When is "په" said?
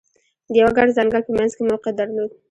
1.25-1.31